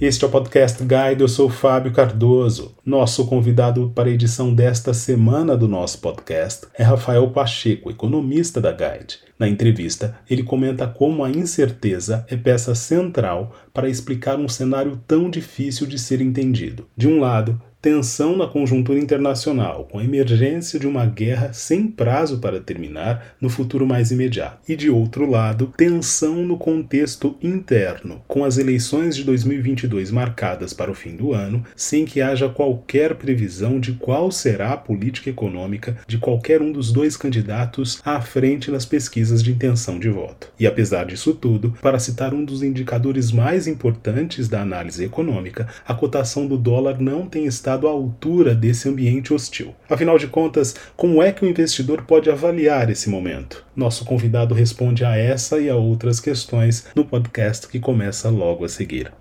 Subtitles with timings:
[0.00, 2.72] Este é o Podcast Guide, eu sou Fábio Cardoso.
[2.86, 8.70] Nosso convidado para a edição desta semana do nosso podcast é Rafael Pacheco, economista da
[8.70, 9.18] Guide.
[9.36, 15.28] Na entrevista, ele comenta como a incerteza é peça central para explicar um cenário tão
[15.28, 16.86] difícil de ser entendido.
[16.96, 22.38] De um lado, tensão na conjuntura internacional, com a emergência de uma guerra sem prazo
[22.38, 24.58] para terminar no futuro mais imediato.
[24.68, 30.90] E de outro lado, tensão no contexto interno, com as eleições de 2022 marcadas para
[30.90, 35.96] o fim do ano, sem que haja qualquer previsão de qual será a política econômica
[36.06, 40.50] de qualquer um dos dois candidatos à frente nas pesquisas de intenção de voto.
[40.58, 45.94] E apesar disso tudo, para citar um dos indicadores mais importantes da análise econômica, a
[45.94, 49.74] cotação do dólar não tem estado estado à altura desse ambiente hostil.
[49.90, 53.62] Afinal de contas, como é que o investidor pode avaliar esse momento?
[53.76, 58.70] Nosso convidado responde a essa e a outras questões no podcast que começa logo a
[58.70, 59.12] seguir.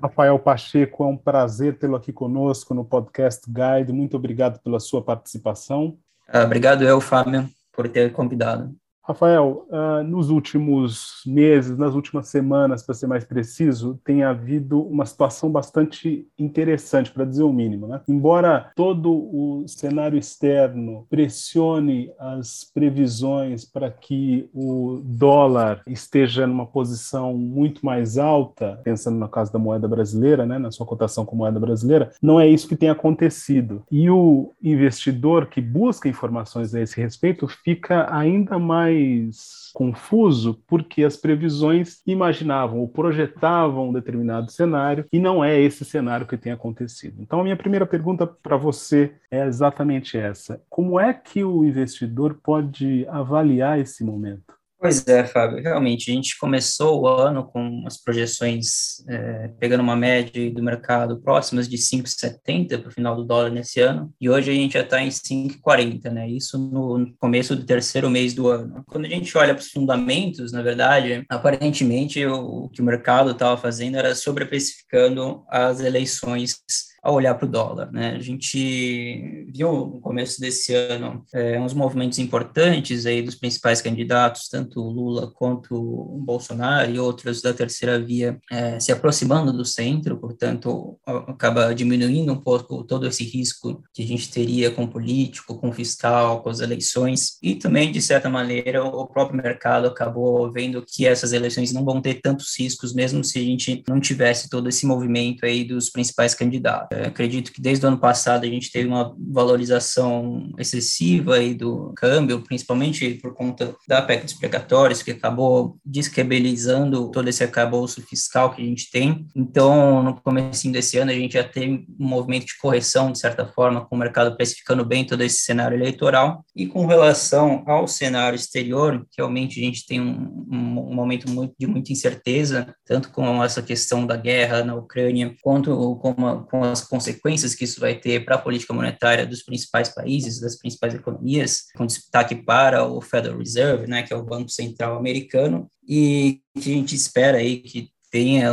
[0.00, 3.92] Rafael Pacheco, é um prazer tê-lo aqui conosco no Podcast Guide.
[3.92, 5.98] Muito obrigado pela sua participação.
[6.28, 8.72] Ah, obrigado eu, Fábio, por ter convidado.
[9.06, 15.06] Rafael, uh, nos últimos meses, nas últimas semanas, para ser mais preciso, tem havido uma
[15.06, 17.86] situação bastante interessante, para dizer o mínimo.
[17.86, 18.00] Né?
[18.08, 27.32] Embora todo o cenário externo pressione as previsões para que o dólar esteja numa posição
[27.34, 31.60] muito mais alta, pensando no caso da moeda brasileira, né, na sua cotação com moeda
[31.60, 33.84] brasileira, não é isso que tem acontecido.
[33.90, 41.04] E o investidor que busca informações a esse respeito fica ainda mais mais confuso porque
[41.04, 46.52] as previsões imaginavam ou projetavam um determinado cenário e não é esse cenário que tem
[46.52, 47.16] acontecido.
[47.20, 52.38] Então, a minha primeira pergunta para você é exatamente essa: como é que o investidor
[52.42, 54.55] pode avaliar esse momento?
[54.78, 59.96] Pois é, Fábio, realmente, a gente começou o ano com as projeções, é, pegando uma
[59.96, 64.50] média do mercado próximas de 5,70 para o final do dólar nesse ano, e hoje
[64.50, 66.28] a gente já está em 5,40, né?
[66.28, 68.84] Isso no começo do terceiro mês do ano.
[68.86, 73.56] Quando a gente olha para os fundamentos, na verdade, aparentemente o, que o mercado estava
[73.56, 76.60] fazendo era sobreprecificando as eleições
[77.06, 77.92] a olhar para o dólar.
[77.92, 78.16] Né?
[78.16, 84.48] A gente viu no começo desse ano é, uns movimentos importantes aí dos principais candidatos,
[84.48, 85.76] tanto Lula quanto
[86.24, 92.40] Bolsonaro e outros da terceira via é, se aproximando do centro, portanto, acaba diminuindo um
[92.40, 96.50] pouco todo esse risco que a gente teria com o político, com o fiscal, com
[96.50, 101.72] as eleições, e também, de certa maneira, o próprio mercado acabou vendo que essas eleições
[101.72, 105.62] não vão ter tantos riscos, mesmo se a gente não tivesse todo esse movimento aí
[105.62, 106.95] dos principais candidatos.
[106.96, 111.92] É, acredito que desde o ano passado a gente teve uma valorização excessiva aí do
[111.94, 118.54] câmbio, principalmente por conta da PEC dos precatórios, que acabou descredibilizando todo esse arcabouço fiscal
[118.54, 119.26] que a gente tem.
[119.36, 123.46] Então, no começo desse ano, a gente já teve um movimento de correção, de certa
[123.46, 126.44] forma, com o mercado precificando bem todo esse cenário eleitoral.
[126.54, 131.54] E com relação ao cenário exterior, realmente a gente tem um, um, um momento muito,
[131.58, 136.64] de muita incerteza, tanto com essa questão da guerra na Ucrânia, quanto com, uma, com
[136.64, 140.94] as consequências que isso vai ter para a política monetária dos principais países, das principais
[140.94, 146.40] economias, com destaque para o Federal Reserve, né, que é o Banco Central americano, e
[146.58, 148.52] que a gente espera aí que tenha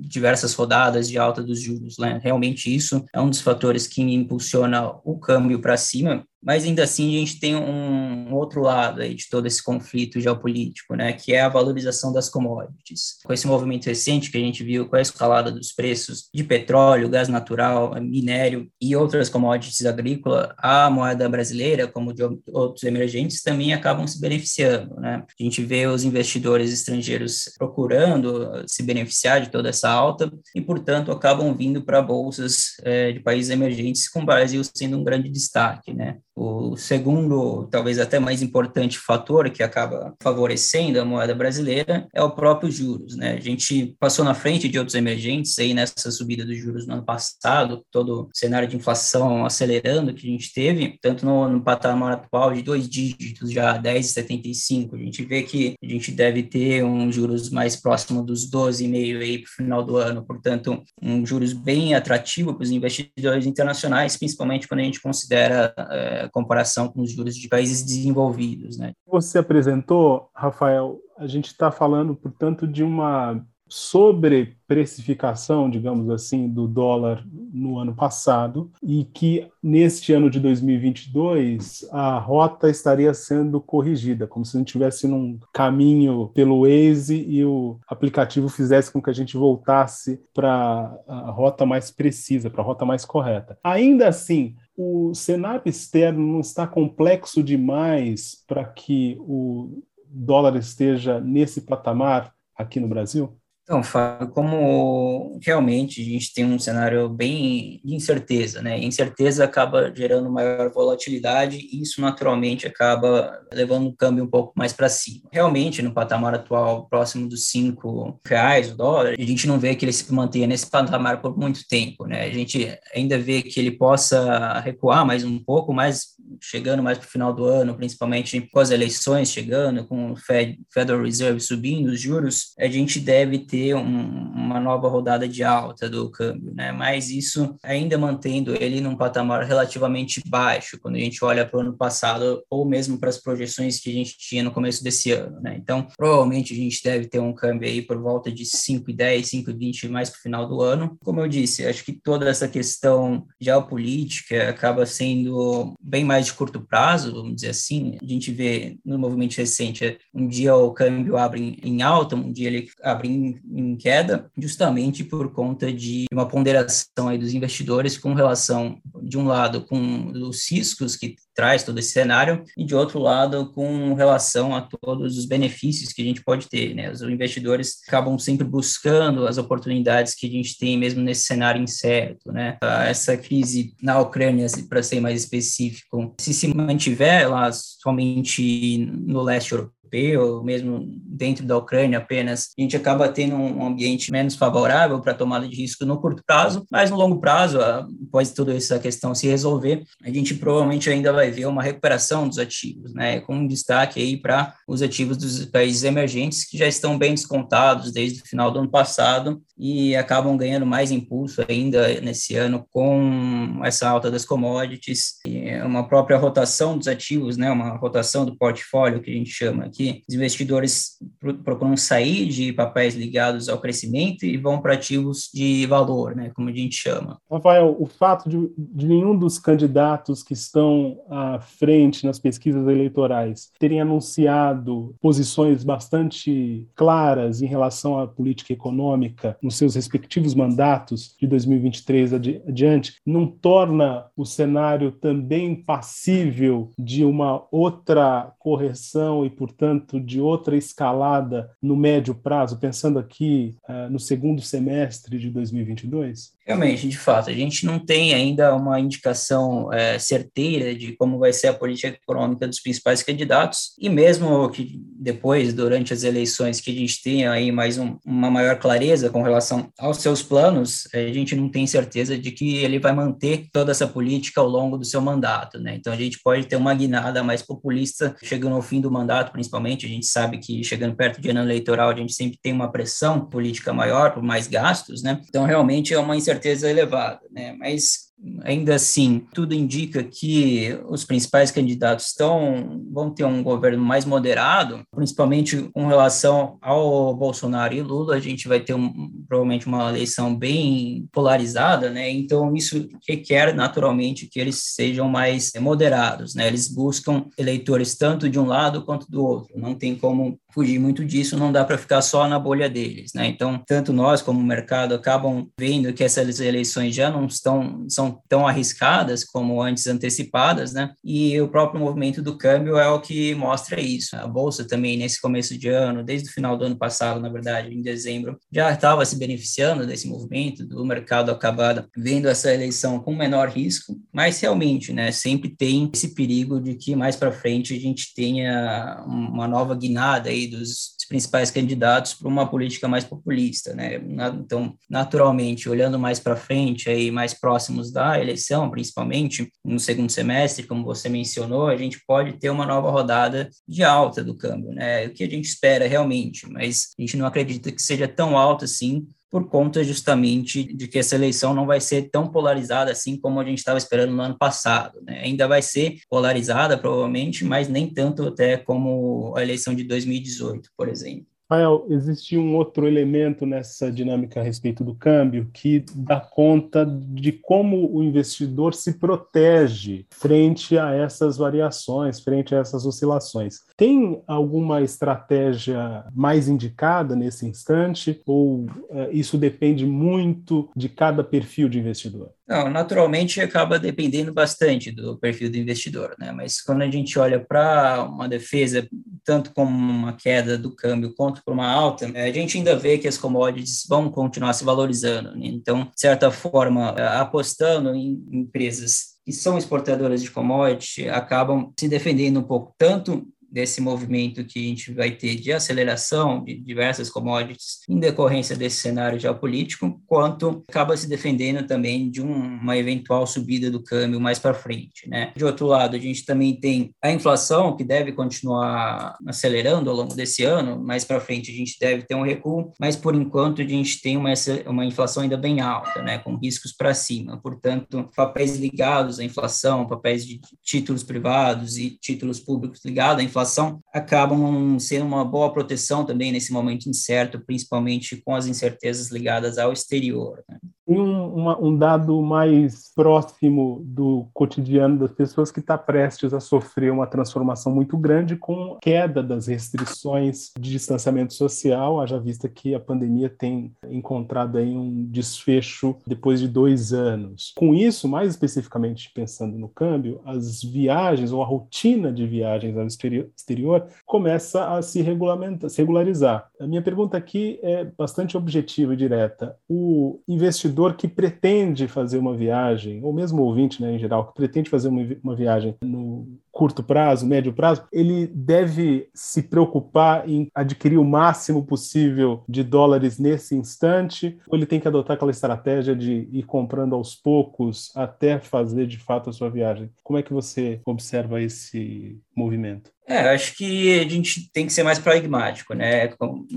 [0.00, 1.98] diversas rodadas de alta dos juros.
[1.98, 2.20] Né?
[2.22, 7.16] Realmente isso é um dos fatores que impulsiona o câmbio para cima, mas ainda assim
[7.16, 11.40] a gente tem um outro lado aí de todo esse conflito geopolítico, né, que é
[11.40, 13.18] a valorização das commodities.
[13.24, 17.08] Com esse movimento recente que a gente viu com a escalada dos preços de petróleo,
[17.08, 22.22] gás natural, minério e outras commodities agrícolas, a moeda brasileira, como de
[22.52, 25.24] outros emergentes, também acabam se beneficiando, né?
[25.40, 31.10] A gente vê os investidores estrangeiros procurando se beneficiar de toda essa alta e, portanto,
[31.10, 35.92] acabam vindo para bolsas é, de países emergentes, com o Brasil sendo um grande destaque,
[35.92, 36.18] né?
[36.36, 42.30] O segundo, talvez até mais importante fator que acaba favorecendo a moeda brasileira é o
[42.30, 43.34] próprio juros, né?
[43.34, 47.04] A gente passou na frente de outros emergentes aí nessa subida dos juros no ano
[47.04, 52.14] passado, todo o cenário de inflação acelerando que a gente teve, tanto no, no patamar
[52.14, 57.12] atual de dois dígitos, já 10,75, a gente vê que a gente deve ter um
[57.12, 61.94] juros mais próximo dos 12,5 aí para o final do ano, portanto, um juros bem
[61.94, 67.36] atrativo para os investidores internacionais, principalmente quando a gente considera é, comparação com os juros
[67.36, 68.78] de países desenvolvidos.
[68.78, 68.92] Né?
[69.06, 76.68] Você apresentou, Rafael, a gente está falando, portanto, de uma sobre precificação, digamos assim, do
[76.68, 84.26] dólar no ano passado e que neste ano de 2022 a rota estaria sendo corrigida,
[84.26, 89.10] como se a gente estivesse num caminho pelo Waze e o aplicativo fizesse com que
[89.10, 93.58] a gente voltasse para a rota mais precisa, para a rota mais correta.
[93.64, 101.62] Ainda assim, o cenário externo não está complexo demais para que o dólar esteja nesse
[101.62, 103.36] patamar aqui no Brasil?
[103.64, 108.78] Então, Fábio, como realmente a gente tem um cenário bem de incerteza, né?
[108.78, 114.74] Incerteza acaba gerando maior volatilidade e isso naturalmente acaba levando o câmbio um pouco mais
[114.74, 115.30] para cima.
[115.32, 119.86] Realmente, no patamar atual, próximo dos cinco reais o dólar, a gente não vê que
[119.86, 122.24] ele se mantenha nesse patamar por muito tempo, né?
[122.24, 126.08] A gente ainda vê que ele possa recuar mais um pouco, mas
[126.38, 130.60] chegando mais para o final do ano, principalmente com as eleições chegando, com o Fed,
[130.70, 135.44] Federal Reserve subindo os juros, a gente deve ter ter um, uma nova rodada de
[135.44, 136.72] alta do câmbio, né?
[136.72, 141.60] Mas isso ainda mantendo ele num patamar relativamente baixo quando a gente olha para o
[141.60, 145.40] ano passado ou mesmo para as projeções que a gente tinha no começo desse ano,
[145.40, 145.56] né?
[145.56, 150.10] Então, provavelmente a gente deve ter um câmbio aí por volta de 5,10, 5,20 mais
[150.10, 150.96] para o final do ano.
[151.04, 156.60] Como eu disse, acho que toda essa questão geopolítica acaba sendo bem mais de curto
[156.60, 157.98] prazo, vamos dizer assim.
[158.02, 162.48] A gente vê no movimento recente, um dia o câmbio abre em alta, um dia
[162.48, 168.14] ele abre em em queda, justamente por conta de uma ponderação aí dos investidores com
[168.14, 172.98] relação, de um lado, com os riscos que traz todo esse cenário, e de outro
[173.00, 176.74] lado, com relação a todos os benefícios que a gente pode ter.
[176.74, 176.90] Né?
[176.90, 182.32] Os investidores acabam sempre buscando as oportunidades que a gente tem mesmo nesse cenário incerto.
[182.32, 182.56] Né?
[182.86, 189.52] Essa crise na Ucrânia, para ser mais específico, se se mantiver lá somente no leste
[189.52, 195.00] europeu, europeu, mesmo dentro da Ucrânia apenas, a gente acaba tendo um ambiente menos favorável
[195.00, 199.14] para tomada de risco no curto prazo, mas no longo prazo, após toda essa questão
[199.14, 203.46] se resolver, a gente provavelmente ainda vai ver uma recuperação dos ativos, né, com um
[203.46, 208.26] destaque aí para os ativos dos países emergentes que já estão bem descontados desde o
[208.26, 214.10] final do ano passado e acabam ganhando mais impulso ainda nesse ano com essa alta
[214.10, 219.14] das commodities, e uma própria rotação dos ativos, né, uma rotação do portfólio que a
[219.14, 219.83] gente chama aqui.
[220.08, 220.98] Investidores
[221.42, 226.48] procuram sair de papéis ligados ao crescimento e vão para ativos de valor, né, como
[226.48, 227.18] a gente chama.
[227.30, 233.50] Rafael, o fato de, de nenhum dos candidatos que estão à frente nas pesquisas eleitorais
[233.58, 241.26] terem anunciado posições bastante claras em relação à política econômica nos seus respectivos mandatos de
[241.26, 250.20] 2023 adiante, não torna o cenário também passível de uma outra correção e, portanto, de
[250.20, 251.13] outra escalada
[251.62, 256.32] no médio prazo, pensando aqui uh, no segundo semestre de 2022?
[256.46, 261.32] Realmente, de fato, a gente não tem ainda uma indicação é, certeira de como vai
[261.32, 266.70] ser a política econômica dos principais candidatos, e mesmo que depois, durante as eleições, que
[266.70, 270.98] a gente tenha aí mais um, uma maior clareza com relação aos seus planos, a
[270.98, 274.84] gente não tem certeza de que ele vai manter toda essa política ao longo do
[274.84, 275.76] seu mandato, né?
[275.76, 279.86] Então a gente pode ter uma guinada mais populista chegando ao fim do mandato, principalmente,
[279.86, 283.24] a gente sabe que chegando perto de ano eleitoral a gente sempre tem uma pressão
[283.24, 285.22] política maior por mais gastos, né?
[285.26, 287.52] Então realmente é uma incerteza certeza elevada, né?
[287.52, 288.03] Mas
[288.42, 294.82] ainda assim, tudo indica que os principais candidatos estão, vão ter um governo mais moderado,
[294.94, 300.34] principalmente com relação ao Bolsonaro e Lula, a gente vai ter um, provavelmente uma eleição
[300.34, 302.10] bem polarizada, né?
[302.10, 306.46] Então isso requer naturalmente que eles sejam mais moderados, né?
[306.46, 309.58] Eles buscam eleitores tanto de um lado quanto do outro.
[309.58, 313.26] Não tem como fugir muito disso, não dá para ficar só na bolha deles, né?
[313.26, 318.03] Então, tanto nós como o mercado acabam vendo que essas eleições já não estão são
[318.28, 320.92] tão arriscadas como antes antecipadas, né?
[321.04, 324.16] E o próprio movimento do câmbio é o que mostra isso.
[324.16, 327.74] A bolsa também nesse começo de ano, desde o final do ano passado, na verdade,
[327.74, 333.14] em dezembro, já estava se beneficiando desse movimento do mercado acabado vendo essa eleição com
[333.14, 337.80] menor risco, mas realmente, né, sempre tem esse perigo de que mais para frente a
[337.80, 344.00] gente tenha uma nova guinada aí dos principais candidatos para uma política mais populista, né?
[344.34, 350.66] Então, naturalmente, olhando mais para frente, aí mais próximos da eleição, principalmente no segundo semestre,
[350.66, 355.06] como você mencionou, a gente pode ter uma nova rodada de alta do câmbio, né?
[355.06, 358.64] O que a gente espera realmente, mas a gente não acredita que seja tão alto
[358.64, 363.40] assim por conta justamente de que essa eleição não vai ser tão polarizada assim como
[363.40, 365.00] a gente estava esperando no ano passado.
[365.02, 365.22] Né?
[365.24, 370.88] Ainda vai ser polarizada, provavelmente, mas nem tanto até como a eleição de 2018, por
[370.88, 371.33] exemplo.
[371.50, 377.32] Rafael, existe um outro elemento nessa dinâmica a respeito do câmbio que dá conta de
[377.32, 383.60] como o investidor se protege frente a essas variações, frente a essas oscilações.
[383.76, 391.68] Tem alguma estratégia mais indicada nesse instante ou uh, isso depende muito de cada perfil
[391.68, 392.30] de investidor?
[392.46, 396.30] Não, naturalmente acaba dependendo bastante do perfil do investidor, né?
[396.30, 398.86] Mas quando a gente olha para uma defesa,
[399.24, 403.08] tanto como uma queda do câmbio quanto para uma alta, a gente ainda vê que
[403.08, 405.30] as commodities vão continuar se valorizando.
[405.32, 405.46] Né?
[405.46, 412.40] Então, de certa forma, apostando em empresas que são exportadoras de commodity, acabam se defendendo
[412.40, 417.78] um pouco tanto desse movimento que a gente vai ter de aceleração de diversas commodities
[417.88, 423.70] em decorrência desse cenário geopolítico, quanto acaba se defendendo também de um, uma eventual subida
[423.70, 425.08] do câmbio mais para frente.
[425.08, 425.32] Né?
[425.36, 430.14] De outro lado, a gente também tem a inflação, que deve continuar acelerando ao longo
[430.16, 433.64] desse ano, mais para frente a gente deve ter um recuo, mas por enquanto a
[433.64, 434.32] gente tem uma,
[434.66, 436.18] uma inflação ainda bem alta, né?
[436.18, 437.40] com riscos para cima.
[437.40, 443.43] Portanto, papéis ligados à inflação, papéis de títulos privados e títulos públicos ligados à inflação,
[443.44, 449.58] inflação acabam sendo uma boa proteção também nesse momento incerto, principalmente com as incertezas ligadas
[449.58, 450.42] ao exterior.
[450.48, 450.58] Né?
[450.86, 456.40] Tem um, uma, um, dado mais próximo do cotidiano das pessoas que está prestes a
[456.40, 462.48] sofrer uma transformação muito grande com a queda das restrições de distanciamento social, haja vista
[462.48, 467.52] que a pandemia tem encontrado aí um desfecho depois de dois anos.
[467.56, 472.86] Com isso, mais especificamente pensando no câmbio, as viagens ou a rotina de viagens ao
[472.86, 476.48] exterior, começa a se regulamentar, se regularizar.
[476.60, 479.56] A minha pergunta aqui é bastante objetiva e direta.
[479.68, 484.34] O investidor investidor que pretende fazer uma viagem, ou mesmo ouvinte né, em geral, que
[484.34, 490.48] pretende fazer uma, uma viagem no curto prazo, médio prazo, ele deve se preocupar em
[490.54, 495.96] adquirir o máximo possível de dólares nesse instante, ou ele tem que adotar aquela estratégia
[495.96, 499.90] de ir comprando aos poucos até fazer de fato a sua viagem?
[500.02, 502.90] Como é que você observa esse movimento?
[503.06, 506.10] É, acho que a gente tem que ser mais pragmático, né?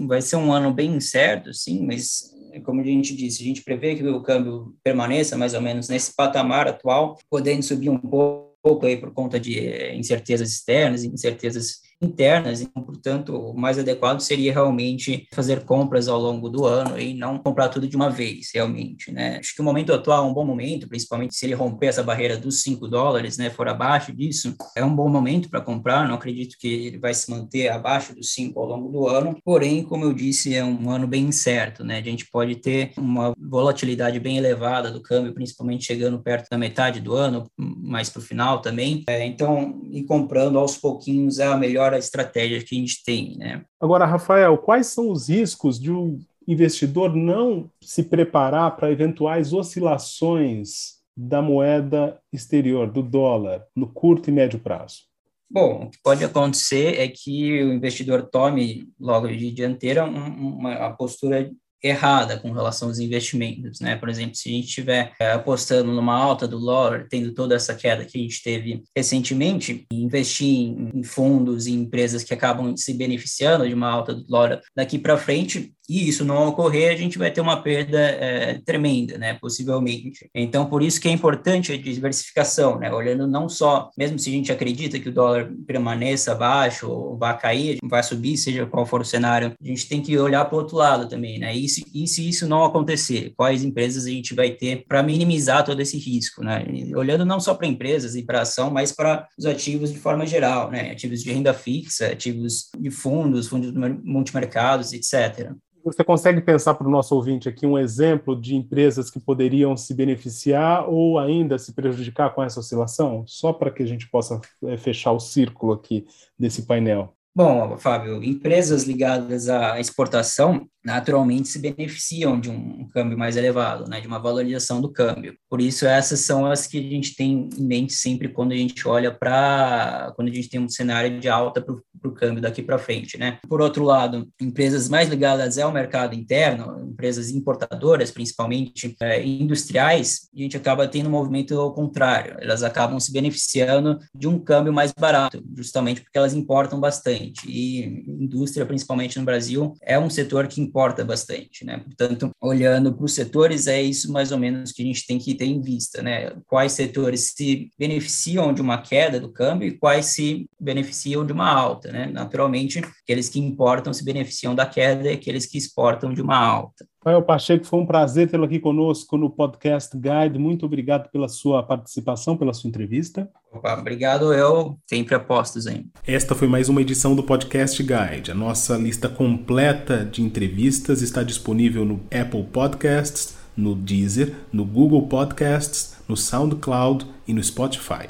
[0.08, 3.96] Vai ser um ano bem incerto, sim, mas como a gente disse, a gente prevê
[3.96, 8.98] que o câmbio permaneça mais ou menos nesse patamar atual, podendo subir um pouco aí
[8.98, 15.28] por conta de eh, incertezas externas, incertezas internas, então, portanto, o mais adequado seria realmente
[15.34, 19.38] fazer compras ao longo do ano e não comprar tudo de uma vez, realmente, né?
[19.40, 22.38] Acho que o momento atual é um bom momento, principalmente se ele romper essa barreira
[22.38, 26.56] dos 5 dólares, né, for abaixo disso, é um bom momento para comprar, não acredito
[26.60, 30.14] que ele vai se manter abaixo dos 5 ao longo do ano, porém, como eu
[30.14, 31.98] disse, é um ano bem incerto, né?
[31.98, 37.00] A gente pode ter uma volatilidade bem elevada do câmbio, principalmente chegando perto da metade
[37.00, 41.58] do ano, mais para o final também, é, então, ir comprando aos pouquinhos é a
[41.58, 43.64] melhor melhor a estratégia que a gente tem, né?
[43.80, 50.98] Agora, Rafael, quais são os riscos de um investidor não se preparar para eventuais oscilações
[51.16, 55.08] da moeda exterior, do dólar, no curto e médio prazo?
[55.50, 60.92] Bom, o que pode acontecer é que o investidor tome logo de dianteira uma, uma
[60.92, 61.50] postura
[61.84, 63.96] errada com relação aos investimentos, né?
[63.96, 67.76] Por exemplo, se a gente estiver é, apostando numa alta do dólar, tendo toda essa
[67.76, 72.94] queda que a gente teve recentemente, investir em, em fundos e empresas que acabam se
[72.94, 77.18] beneficiando de uma alta do dólar daqui para frente, e isso não ocorrer, a gente
[77.18, 80.30] vai ter uma perda é, tremenda, né, possivelmente.
[80.36, 84.34] Então, por isso que é importante a diversificação, né, olhando não só, mesmo se a
[84.34, 89.02] gente acredita que o dólar permaneça baixo ou vai cair, vai subir, seja qual for
[89.02, 91.86] o cenário, a gente tem que olhar para o outro lado também, né, e se,
[91.94, 95.98] e se isso não acontecer, quais empresas a gente vai ter para minimizar todo esse
[95.98, 96.66] risco, né,
[96.96, 100.70] olhando não só para empresas e para ação, mas para os ativos de forma geral,
[100.70, 103.72] né, ativos de renda fixa, ativos de fundos, fundos
[104.04, 105.56] multimercados, etc.
[105.88, 109.94] Você consegue pensar para o nosso ouvinte aqui um exemplo de empresas que poderiam se
[109.94, 113.24] beneficiar ou ainda se prejudicar com essa oscilação?
[113.26, 116.06] Só para que a gente possa é, fechar o círculo aqui
[116.38, 117.14] desse painel.
[117.34, 124.02] Bom, Fábio, empresas ligadas à exportação naturalmente se beneficiam de um câmbio mais elevado, né,
[124.02, 125.38] de uma valorização do câmbio.
[125.50, 128.88] Por isso, essas são as que a gente tem em mente sempre quando a gente
[128.88, 131.76] olha para, quando a gente tem um cenário de alta para
[132.12, 133.18] câmbio daqui para frente.
[133.18, 133.40] Né?
[133.48, 140.40] Por outro lado, empresas mais ligadas ao mercado interno, empresas importadoras, principalmente é, industriais, a
[140.40, 144.92] gente acaba tendo um movimento ao contrário, elas acabam se beneficiando de um câmbio mais
[144.92, 147.50] barato, justamente porque elas importam bastante.
[147.50, 151.80] E indústria, principalmente no Brasil, é um setor que importa bastante, né?
[151.80, 155.36] Portanto, olhando para os setores, é isso mais ou menos que a gente tem que
[155.36, 156.32] ter em vista, né?
[156.46, 161.50] Quais setores se beneficiam de uma queda do câmbio e quais se beneficiam de uma
[161.50, 161.87] alta.
[161.88, 162.10] Alta, né?
[162.12, 166.86] Naturalmente, aqueles que importam se beneficiam da queda e aqueles que exportam de uma alta.
[167.00, 170.38] Rafael Pacheco, foi um prazer tê-lo aqui conosco no Podcast Guide.
[170.38, 173.30] Muito obrigado pela sua participação, pela sua entrevista.
[173.52, 175.86] Opa, obrigado, eu sempre apostos aí.
[176.06, 178.32] Esta foi mais uma edição do Podcast Guide.
[178.32, 185.08] A nossa lista completa de entrevistas está disponível no Apple Podcasts, no Deezer, no Google
[185.08, 188.10] Podcasts, no SoundCloud e no Spotify.